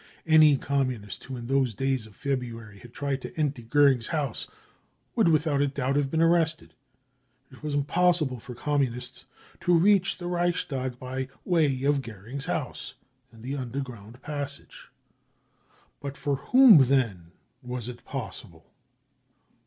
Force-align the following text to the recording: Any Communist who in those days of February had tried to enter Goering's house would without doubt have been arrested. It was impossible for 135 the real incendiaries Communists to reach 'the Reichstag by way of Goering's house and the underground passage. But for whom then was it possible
Any 0.25 0.57
Communist 0.57 1.25
who 1.25 1.37
in 1.37 1.45
those 1.45 1.75
days 1.75 2.07
of 2.07 2.15
February 2.15 2.79
had 2.79 2.91
tried 2.91 3.21
to 3.21 3.39
enter 3.39 3.61
Goering's 3.61 4.07
house 4.07 4.47
would 5.15 5.27
without 5.29 5.59
doubt 5.75 5.95
have 5.95 6.09
been 6.09 6.23
arrested. 6.23 6.73
It 7.51 7.61
was 7.61 7.75
impossible 7.75 8.39
for 8.39 8.53
135 8.53 9.27
the 9.59 9.71
real 9.73 9.93
incendiaries 9.93 10.17
Communists 10.17 10.17
to 10.17 10.17
reach 10.17 10.17
'the 10.17 10.27
Reichstag 10.27 10.99
by 10.99 11.27
way 11.45 11.83
of 11.83 12.01
Goering's 12.01 12.47
house 12.47 12.95
and 13.31 13.43
the 13.43 13.55
underground 13.55 14.19
passage. 14.23 14.89
But 15.99 16.17
for 16.17 16.37
whom 16.47 16.79
then 16.79 17.31
was 17.61 17.87
it 17.87 18.03
possible 18.03 18.73